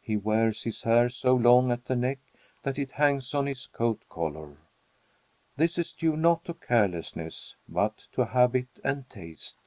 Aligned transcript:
He 0.00 0.16
wears 0.16 0.62
his 0.62 0.82
hair 0.82 1.08
so 1.08 1.34
long 1.34 1.72
at 1.72 1.86
the 1.86 1.96
neck 1.96 2.20
that 2.62 2.78
it 2.78 2.92
hangs 2.92 3.34
on 3.34 3.46
his 3.46 3.66
coat 3.66 4.04
collar. 4.08 4.58
This 5.56 5.78
is 5.78 5.92
due 5.92 6.16
not 6.16 6.44
to 6.44 6.54
carelessness, 6.54 7.56
but 7.68 8.06
to 8.12 8.26
habit 8.26 8.68
and 8.84 9.10
taste. 9.10 9.58